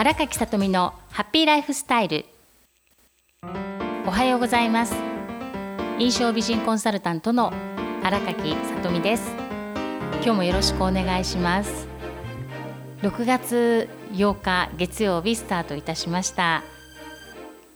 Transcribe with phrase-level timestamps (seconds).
[0.00, 2.24] 荒垣さとみのハッピーライフスタイル。
[4.06, 4.94] おはようございます。
[5.98, 7.52] 印象美人コンサルタントの
[8.02, 9.30] 荒垣さとみです。
[10.14, 11.86] 今日もよろしくお願いします。
[13.02, 16.64] 6月8日月曜日スタートいたしました。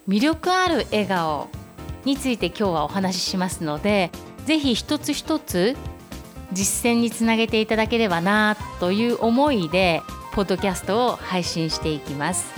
[0.09, 1.51] 魅力ある笑顔
[2.07, 4.11] について今日はお話ししますので
[4.47, 5.77] ぜひ一つ一つ
[6.55, 10.01] 実践につなげていただければなという思いで
[10.35, 12.53] ポッドキャストを配信していきます。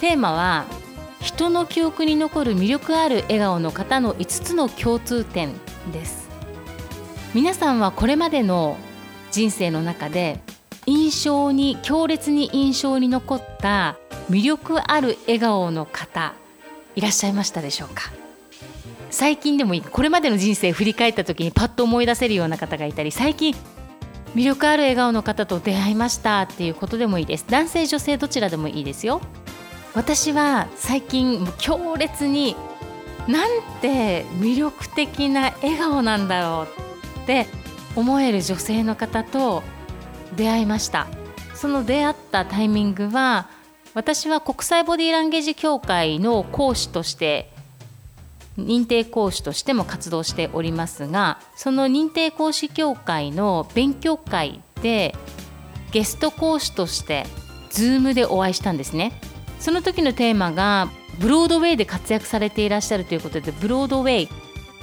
[0.00, 0.66] テーマは
[1.20, 5.52] 人の記憶に残る魅力ある笑顔の方の5つの共通点
[5.92, 6.28] です。
[7.34, 8.76] 皆さんはこれまでの
[9.30, 10.40] 人生の中で
[10.86, 13.96] 印象に強烈に印象に残った
[14.28, 16.34] 魅力ある笑顔の方
[16.96, 18.10] いらっしゃいましたでしょうか？
[19.10, 19.80] 最近でもいい。
[19.80, 23.54] これまでの人生振り返った時にパッと思い出せるような方がいたり最近
[24.34, 27.44] 魅力ある笑顔の方と出会いましたっていうことでもいいです。
[27.48, 29.20] 男性女性どちらでもいいですよ。
[29.94, 32.54] 私は最近強烈に
[33.26, 36.68] なんて魅力的な笑顔なんだろ
[37.16, 37.46] うって
[37.96, 39.62] 思える女性の方と
[40.36, 41.08] 出会いました。
[41.54, 43.48] その出会ったタイミングは
[43.92, 47.50] 私は国際ボディーランゲージ協会の講師として
[48.66, 55.14] 認定講師としても活動しておりますがその認定講師協会の勉強会で
[55.92, 57.26] ゲスト講師として
[57.70, 59.12] Zoom でお会いしたんですね。
[59.58, 64.28] その時のテーマがブロードウェイで活躍されていらっしゃるということでブロードウェイ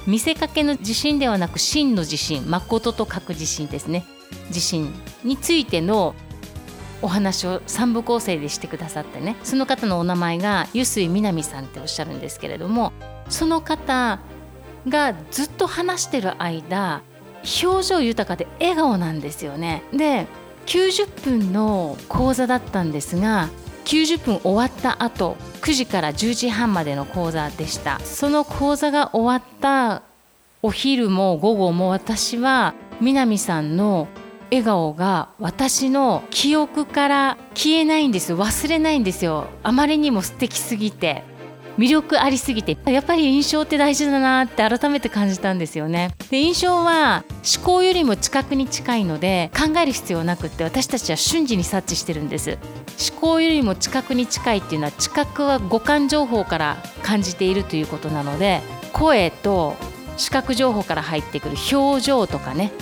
[0.06, 4.04] 見せかけの地震ではなく真の地震誠と書く地震ですね。
[4.50, 4.92] 地震
[5.24, 6.14] についての
[7.02, 9.36] お話を3部構成でしてくださってね。
[9.42, 12.92] その方のお名前が臼井みなみさんっておっしゃるんですけれども
[13.28, 14.20] その方
[14.88, 17.02] がずっと話してる間
[17.62, 19.82] 表情豊かで笑顔なんですよね。
[19.92, 20.26] で
[20.66, 23.48] 90分の講座だったんですが
[23.84, 28.00] 90分終わった後9時から10時半までの講座でした。
[28.00, 30.02] その講座が終わった
[30.62, 34.08] お昼も午後も私は南さんの
[34.50, 39.46] 笑顔が私の記憶から消えないんです忘れないんですよ。
[39.62, 41.24] あまりにも素敵すぎて。
[41.78, 46.10] 魅力ありすぎてやっぱり印象って大事だなって改めて感じたんですよね。
[46.28, 47.24] で印象は
[47.56, 52.58] 思考よりも近くに近いので考える必要なくって私たちは瞬時に察知してるんです。
[53.10, 58.60] 思考よりも近くに近いっていうのは知覚は五感情報から感じているということなので
[58.92, 59.76] 声と
[60.16, 62.72] 視覚情報から入ってくる表情とかね。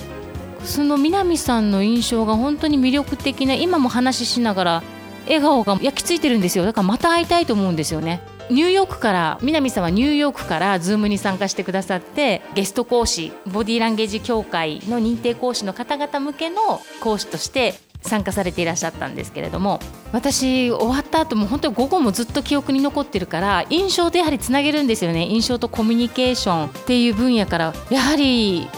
[0.64, 4.82] その南さんの印象が本当に魅力的な今も話ししながら
[5.26, 6.64] 笑顔が焼き付いてるんですよ。
[6.64, 8.22] だからまた会いたいと思うんですよね。
[8.48, 19.80] ニューヨークから南さんはニューヨークからズームに参加してくださってゲスト講師ボディーランゲージ協会の認定講師の方々向けの講師として参加されていらっしゃったんですけれども
[20.12, 25.26] 私終わった後も本当に午後もずっと記憶に残ってるから印象でやはりつなげるんですよね。
[25.26, 28.68] 印象とコミュニケーションっていう分野からやはり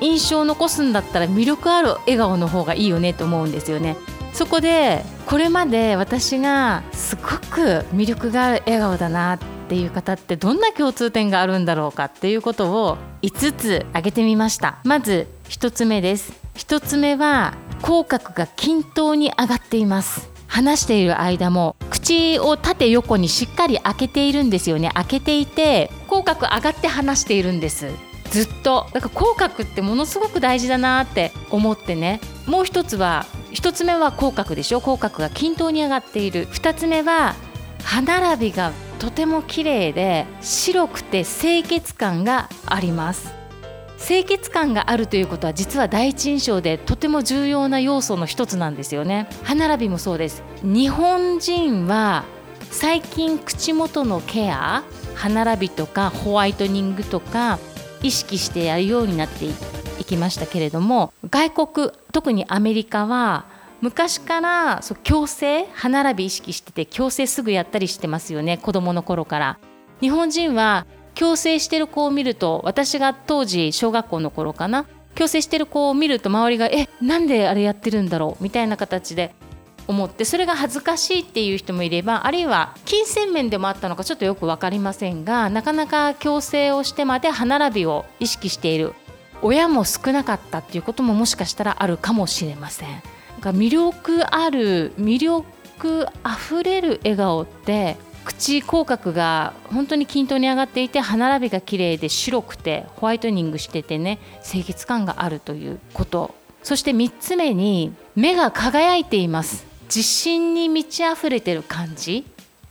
[0.00, 3.96] 印象を残すんだったら魅力ある笑顔の方がいいよねと思うんですよね。
[4.32, 9.38] そこでこれまで私がすごく魅力がある笑顔だなっ
[9.68, 14.80] ていう方ってどんな共通点があるんだろうかっていうことを5つ挙げてみました。
[14.84, 16.32] まず1つ目です。
[16.54, 20.30] 1つ目は口角が均等に上がっています。
[20.46, 24.90] 話している間も口を縦横にしっかり開けているんですよね。
[24.94, 27.90] 開けていて口角上がって話しているんです。
[28.30, 28.86] ずっと。
[28.92, 32.20] だから口角ってものすごく大事だなって思ってね。
[32.46, 34.80] もう一つは1つ目は口角でしょ？
[34.80, 36.48] 口角が均等に上がっている。
[36.48, 37.34] 2つ目は
[37.84, 43.32] 歯並びがとても綺麗で白くて清潔感があります。
[43.98, 49.28] 清潔感があるということは実は第一印象でとても重要な要素の一つなんですよね。
[49.44, 50.42] 歯並びもそうです。
[50.62, 52.24] 日本人は
[52.70, 54.82] 最近口元のケア
[55.14, 57.58] 歯並びとかホワイトニングとか
[58.02, 59.52] 意識してやるようになってい
[60.04, 63.44] きましたけれども外国特にアメリカは
[63.80, 69.58] 昔からそう矯正歯並び意識してて矯正すぐやったりしてますよね子供の頃から
[70.00, 79.34] 日本人は矯正してる子を見ると私が当時小学校の頃かな矯正してる子を見ると周りが「えなんであれやってるんだろう?」みたいな形で
[79.88, 88.94] 思ってそれが恥ずかしいっていう人もいればあるいは金銭面でもあったのかちょっとよく分かりませんがなかなか矯正をしてまで歯並びを意識している
[89.42, 93.02] 親も少なかったっていうことももしかしたらあるかもしれません。
[93.40, 106.34] 魅力ある魅力あふれる笑顔って口口角が本当に均等に上がっていて歯並びが綺麗で白くてホワイトニングしててね清潔感があるということ。
[106.62, 109.66] そして3つ目に目が輝いています。
[109.86, 112.24] 自信に満ち溢れてる感じ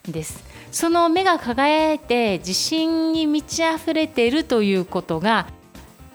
[0.07, 0.43] です。
[0.71, 5.47] その目が輝いて自信に満ち溢れているということが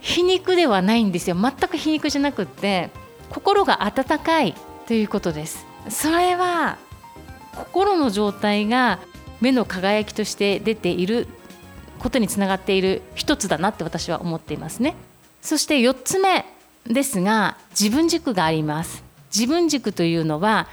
[0.06, 1.36] 皮肉ではないんですよ。
[1.36, 2.90] 全く皮肉じゃなくって
[3.28, 4.54] 心が温かい
[4.86, 5.66] ということです。
[5.88, 6.78] それは
[7.56, 9.00] 心の状態が
[9.40, 11.26] 目の輝きとして出ている
[11.98, 14.94] ことにつながっている一つだなって私は思っていますね。
[15.42, 16.44] そして4つ目
[16.86, 19.02] ですが自分軸があります。
[19.34, 20.68] 自分軸というのは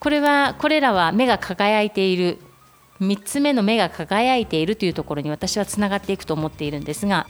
[0.00, 2.38] これはこれらは目が輝いている
[3.00, 7.26] 3つ目の目が輝いているというところに私はつながっていくと思っているんですが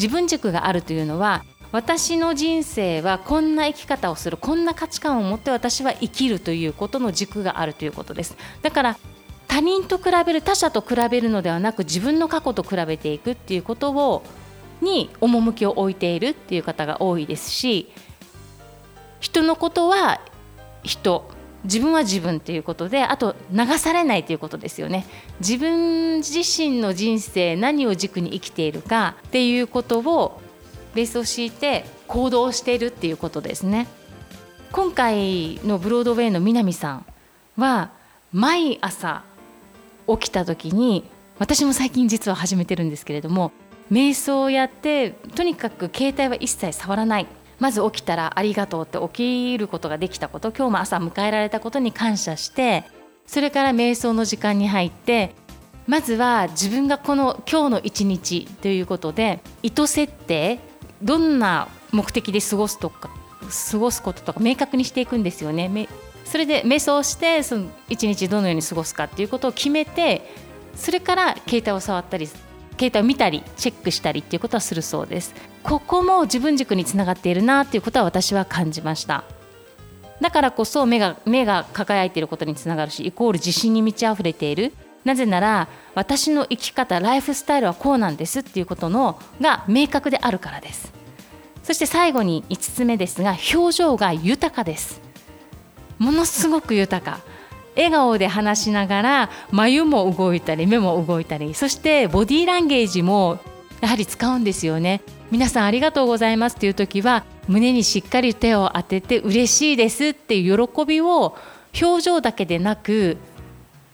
[0.00, 8.34] 自分軸があるというのは私の人生はこんな生き方をするこんな価値観を持って私は生きるということの軸があるということです。
[8.62, 8.98] だから
[9.46, 14.22] 他人と比べる他者と比べるのではなく自分の過去と比べていくっていうことを
[14.80, 17.92] に趣を置いているっていう方が多いですし
[19.20, 20.22] 人のことは
[20.82, 21.39] 人。
[21.64, 25.06] 自分は自分ということであと流されないということですよね。
[25.40, 30.40] 自分自身の人生何を軸に生きているかっていうことを
[30.94, 33.86] ベースを敷いて行動しているっていうことですね。
[34.72, 37.06] 今回のブロードウェイの南さん
[37.56, 37.90] は
[38.32, 39.24] 毎朝
[40.06, 41.04] 起きた時に
[41.38, 43.50] 私も最近実は始めてるんですけれども
[43.90, 47.26] 瞑想をやってとにかく携帯は一切触らない。
[47.60, 52.84] まず起きたらありがとうって起きることができたこと今日も朝迎えられたことに感謝して
[53.26, 55.34] それから瞑想の時間に入って
[55.86, 60.58] まずは自分がこの今日の一日ということで意図設定
[61.02, 63.10] どんな目的で過ごすとか
[63.72, 65.88] 過ごすこととか明確にしていくんですよね。
[66.24, 70.32] それで瞑想してその一日どのように過ごすかっていうことを決めて
[70.76, 72.28] それから携帯を触ったり
[72.80, 75.34] 携帯を見たりチェックしたりっていうことはするそうです。
[75.62, 79.24] ここも自分軸につながっているなっていうことは私は感じました。
[80.22, 84.72] だからこそ目が目が輝いていることにつながるしイコール自信に満ち溢れている。
[85.04, 90.90] なぜなら私の生き方ライフスタイルはこうなんですっていうことのが明確であるからです。
[91.62, 95.02] そして最後に5つ目ですが表情が豊かです。
[95.98, 97.20] ものすごく豊か。
[97.80, 103.38] 笑顔で話しながら眉も動いたり目も動いたりそしてボディーランゲージも
[103.80, 105.00] やはり使うんですよね。
[105.30, 106.56] 皆さんありがとうございます。
[106.56, 110.08] っていう時は胸にしっかり手を当てて嬉しいです。
[110.08, 111.34] っていう喜びを
[111.80, 113.16] 表情だけでなく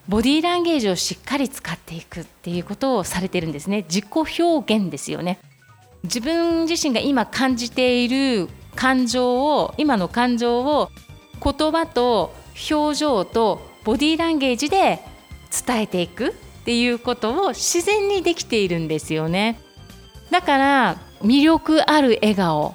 [0.08, 2.20] ボディーランゲージをしっかり使っていく。
[2.20, 3.84] っていうことをされてるんですね。
[3.88, 5.38] 自己表現ですよね。
[6.02, 10.90] 自分自身が今感じている感情を今の感情を
[11.42, 12.34] 言葉と
[12.70, 14.98] 表情とボディーランゲージで
[15.64, 16.32] 伝えていくっ
[16.64, 19.60] ていうことを自然にできているんですよね。
[20.32, 22.74] だから魅力ある笑顔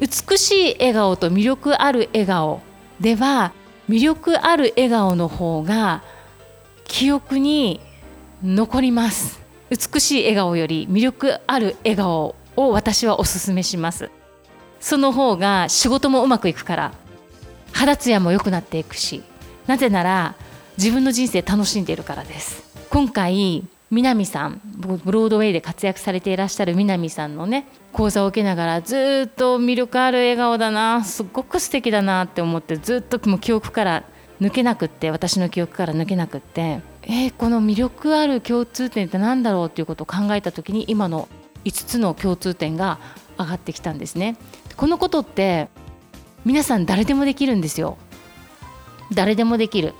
[0.00, 2.62] 美しい笑顔と魅力ある笑顔
[3.00, 3.52] では
[3.90, 6.02] 魅力ある笑顔の方が
[6.84, 7.82] 記憶に
[8.42, 9.42] 残ります。
[9.68, 14.10] 美しい笑顔より魅力ある笑顔を私はおすすめします。
[14.80, 16.92] その方が仕事もうまくいくから
[17.72, 19.22] 肌ツヤも良くなっていくし
[19.66, 20.34] なぜなら
[20.78, 22.62] 自分の人生楽しんでいるからです。
[22.90, 34.04] 今回南さんブロードウェイで活躍されていらっしゃる南さんのね講座を受けながらずっと魅力ある笑顔だなすっごく素敵だなって思ってずっともう記憶から
[34.40, 41.28] 抜けなくって私の記憶から抜けなくってえー、この魅力ある共通点って何だろうっていうことを考えた時に今の
[41.64, 42.98] 5つの共通点が
[43.38, 44.36] 上がってきたんですね。
[44.76, 45.68] このことって
[46.44, 47.96] 皆さん誰でもできるんですよ。
[49.12, 49.94] 誰でもできる。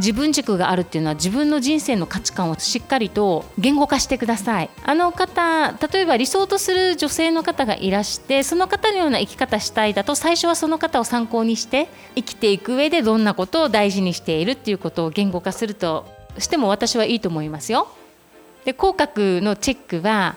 [0.00, 4.70] 自分軸があるっていうのは自分の人生の価値観をしっかりと言語化してください。
[4.82, 16.06] あの方例えば理想とする女性の方がいらしてその方のような生き方したいだと最初はその方を参考にして生きていく上でどんなことを大事にしているっていうことを言語化すると
[16.38, 17.88] しても私はいいと思いますよ。
[18.64, 20.36] で口角のチェックは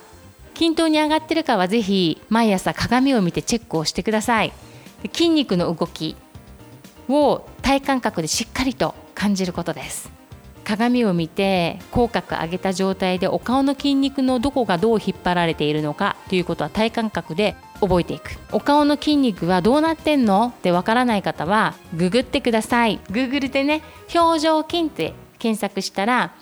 [0.53, 4.51] 均等に上がってるかはぜひ毎朝鏡を見てチェックをしてください。
[5.13, 6.17] 筋肉の動き
[7.09, 10.11] を体感覚でしっかりと感じることです。
[10.63, 18.37] 鏡を見て口角上げた状態でお顔の筋肉のどこがどう引っ張られているのかということは体感覚で覚えていく。
[18.51, 22.99] お顔の筋肉はどうなってんのってわからない方はググってください。
[23.09, 23.81] Google でね
[24.15, 26.33] 表情筋って検索したら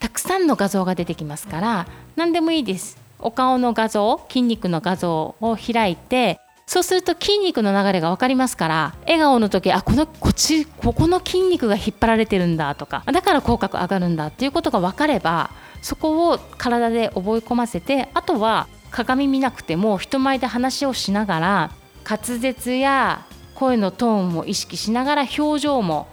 [0.00, 1.86] たくさんの画像が出てきますから
[2.16, 2.98] 何でもいいです。
[3.18, 21.70] お顔の画像筋肉の画像を開いてそうすると筋肉の流れが分かりますから笑顔の時あこのこっちここの筋肉が引っ張られてるんだとかだから口角上がるんだっていうことが分かればそこを体で覚え込ませてあとは鏡見なくても人前で話をしながら
[22.04, 26.08] 滑舌や声のトーンも意識しながら表情も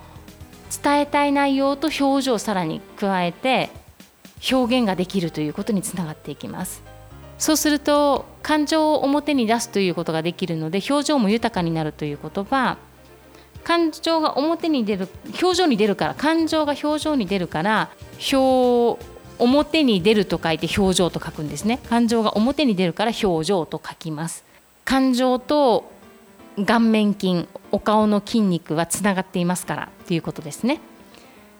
[0.84, 3.72] 伝えたい内容と表情をさらに加えて
[4.52, 6.93] 表現ができるということにつながっていきます。
[7.44, 12.78] そうすると感情を表に出すということができるので表情も豊かになるということは
[13.66, 15.10] 感情が表に出る
[15.42, 17.90] 表情に出るから感情が表情に出るから
[18.32, 18.98] 表
[19.40, 21.80] 表に出ると書いて表情と書くんですね。
[21.90, 24.46] 感情が表に出るから表情と書きます。
[24.86, 25.92] 感情と
[26.66, 30.80] 顔面筋お顔の筋肉はつながっていますからということですね。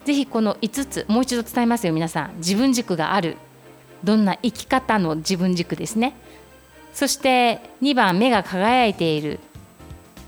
[0.06, 2.38] ぜひこの5つもう一度伝えますよ皆さん。
[2.38, 3.36] 自分軸がある。
[4.04, 6.14] どんな生き方の自分軸ですね。
[6.94, 9.40] そして2番目が輝いている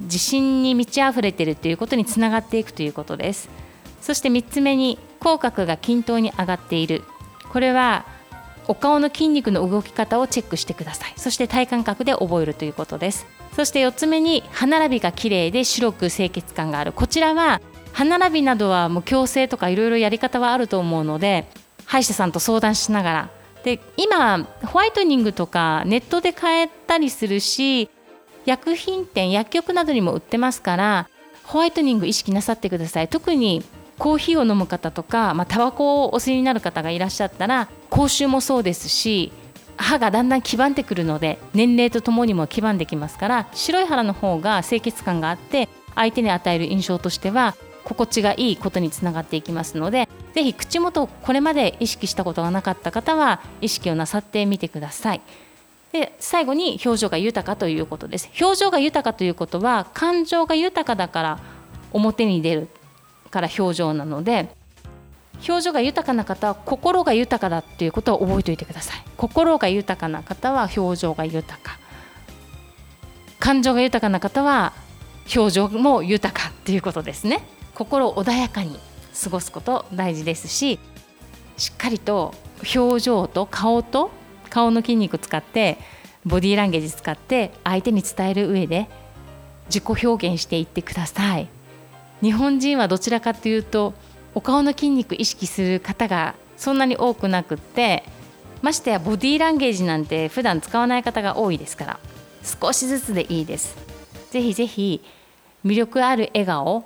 [0.02, 3.50] 自信に満ち溢れているということにつながっていくということです。
[4.02, 7.04] そして3つ目に口角が均等に上がっている。
[7.52, 8.06] これは
[8.68, 11.14] お顔の筋肉の動き方をチェックしてください。
[11.18, 13.26] そして体感覚で覚えるということです。
[13.56, 16.92] そして4つ目に歯並びが綺麗で白く清潔感がある。
[16.92, 17.62] こちらは
[17.94, 21.48] 歯並びなどはもう矯正とかいろいろやり方はあると思うので
[21.86, 23.30] 歯医者さんと相談しながら
[23.66, 27.90] で今ホワイトニングとかネットで買えたりするし
[28.46, 31.10] 薬品店薬局などにも売ってますから
[31.44, 33.08] ホワイトニング意識なさってください。
[33.08, 33.64] 特に
[33.98, 39.32] コーヒーを飲む方とか、まあ、タバコをお吸いになる方がいらっしゃったら口臭もそうですし
[39.78, 47.56] 歯がだんだん黄ばんでくるので年齢とともにも黄ばんできますから白い腹の方が清潔感があって相手に与える印象としては
[47.86, 55.22] 心地がいいことにつながっていきますのでぜひ口元をこれまで意識したことがなかった方は意識をなさってみてください。
[55.94, 58.30] で最後に表情が豊かということです。
[58.42, 61.40] 表情が豊かということは感情が豊かだから
[61.94, 62.68] 表に出る
[63.32, 64.50] から表情なので
[65.48, 69.04] 表情が豊かな方は心が豊かだっていうことを覚えておいてください。
[69.16, 71.80] 心が豊かな方は表情が豊か。
[73.40, 74.74] 感情が豊かな方は
[75.34, 77.42] 表情も豊かっていうことですね。
[77.74, 78.78] 心穏やかに
[79.22, 80.80] 過ごすこと大事ですし
[81.58, 82.34] しっかりと
[82.76, 84.12] 表情と顔と
[84.50, 85.78] 顔の筋肉使って
[86.26, 88.88] ボディーランゲージ使って相手に伝える上で
[89.68, 91.48] 自己表現していってください。
[92.22, 93.94] 日本人はどちらかというと
[94.34, 98.04] お顔の筋肉意識する方がそんなに多くなくって
[98.62, 102.00] ましてやボディーランゲージなんて普段使わない方が多いですから
[102.44, 103.76] 少しずつでいいです。
[104.32, 105.04] ぜひぜひ
[105.66, 106.86] 魅力ある笑顔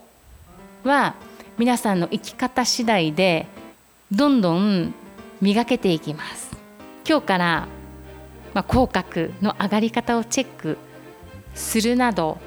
[0.84, 1.16] は
[1.60, 3.46] 皆さんの生き方次第で
[4.14, 4.94] どんどん
[5.42, 6.52] 磨けていきます。
[7.06, 7.68] 今日から、
[8.54, 10.78] まあ、口角の上がり方をチェック
[11.54, 12.38] するなど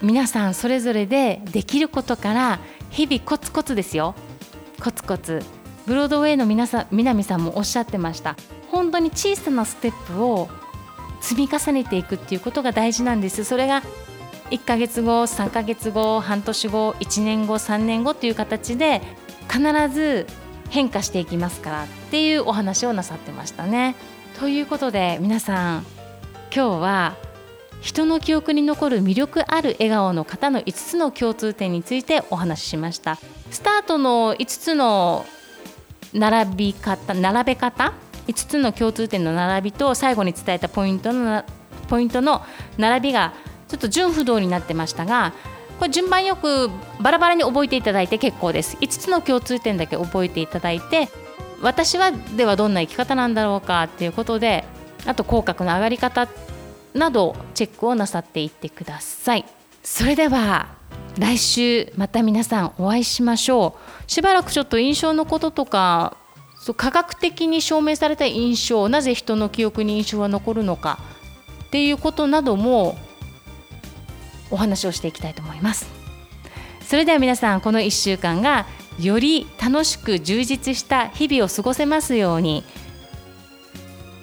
[0.00, 2.60] 皆さんそれぞれでできることから
[2.90, 4.14] 日々コツコツですよ。
[4.80, 5.42] コツコツ。
[5.88, 8.36] ブロードウェイの皆さん南さんもおっしゃってました。
[8.70, 10.48] 本当に小さなステップを
[11.20, 13.42] 積み重ねていくっていうことが大事なんです。
[13.42, 13.82] それが
[14.50, 19.02] 1ヶ月後3ヶ月後半年後1年後3年後という形で
[19.48, 19.60] 必
[19.92, 20.26] ず
[20.70, 23.94] 変化していきますからっていうお話をなさってましたね。
[24.38, 25.86] ということで皆さん
[26.54, 27.16] 今日は
[27.80, 33.18] 人の記憶に残る魅力ある笑顔の方の5つの共通点についてお話ししました
[33.50, 35.24] スタートの5つの
[36.12, 37.94] 並び方並べ方
[38.26, 41.44] 5つの共通点の並びと最後に伝えたポイントの
[41.88, 42.42] ポイントの
[42.76, 43.32] 並びが
[43.68, 45.32] ちょっと順不動になってましたが
[45.78, 46.70] これ順番よく
[47.00, 48.76] バラバラに覚えていただいて結構です。
[48.78, 51.08] 5つの共通点だけ覚えていただいて
[51.62, 54.64] 私はではどんな生き方なんだろうかっていうことで
[55.06, 56.28] あと口角の上がり方
[56.94, 59.44] などチェックをなさっていってください。
[59.82, 60.68] それでは
[61.18, 64.10] 来週また皆さんお会いしましょう。
[64.10, 66.16] しばらくちょっと印象のこととか
[66.58, 70.98] そう科学的に証明された印象なぜ人の記憶に印象は残るのか
[71.66, 72.96] っていうことなども
[74.50, 75.86] お話をしていきたいと思います。
[76.82, 78.66] それでは皆さんこの1週間が
[79.00, 82.64] より楽しく充実した日々を過ごせますように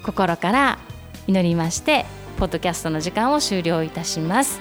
[0.02, 0.78] 心から
[1.26, 2.06] 祈りまして
[2.38, 4.60] ポッドキャストの時間を終了いたします。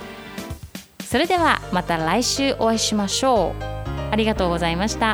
[0.99, 3.63] それではまた来週お会いしましょう。
[4.11, 5.12] ありがとうございました。